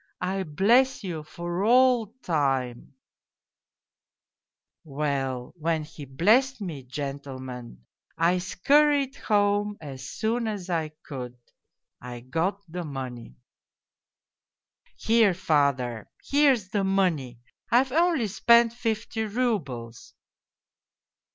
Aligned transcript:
I 0.23 0.41
bless 0.41 1.03
you 1.03 1.21
for 1.21 1.63
all 1.63 2.07
time!'" 2.23 2.95
Well, 4.83 5.53
when 5.55 5.83
he 5.83 6.05
blessed 6.05 6.59
me, 6.59 6.81
gentlemen, 6.81 7.85
I 8.17 8.39
scurried 8.39 9.15
home 9.17 9.77
as 9.79 10.09
soon 10.09 10.47
as 10.47 10.71
I 10.71 10.93
could. 11.05 11.37
I 12.01 12.21
got 12.21 12.63
the 12.67 12.83
money: 12.83 13.35
"'Here, 14.95 15.35
father, 15.35 16.09
here's 16.31 16.69
the 16.69 16.83
money. 16.83 17.39
I've 17.71 17.91
only 17.91 18.25
spent 18.25 18.73
fifty 18.73 19.25
roubles.' 19.25 20.15